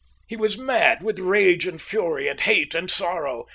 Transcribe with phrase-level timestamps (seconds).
[0.27, 3.45] He was mad with rage and fury and hate and sorrow.